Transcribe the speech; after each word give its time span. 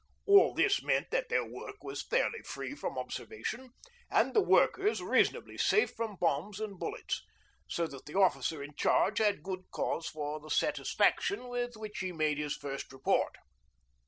All 0.25 0.55
this 0.55 0.81
meant 0.81 1.11
that 1.11 1.29
their 1.29 1.45
work 1.45 1.83
was 1.83 2.01
fairly 2.01 2.41
free 2.41 2.73
from 2.73 2.97
observation, 2.97 3.69
and 4.09 4.33
the 4.33 4.41
workers 4.41 4.99
reasonably 4.99 5.59
safe 5.59 5.91
from 5.93 6.15
bombs 6.19 6.59
and 6.59 6.79
bullets, 6.79 7.21
so 7.67 7.85
that 7.85 8.07
the 8.07 8.15
officer 8.17 8.63
in 8.63 8.73
charge 8.73 9.19
had 9.19 9.43
good 9.43 9.65
cause 9.69 10.07
for 10.07 10.39
the 10.39 10.49
satisfaction 10.49 11.49
with 11.49 11.75
which 11.77 11.99
he 11.99 12.11
made 12.11 12.39
his 12.39 12.55
first 12.57 12.91
report. 12.91 13.37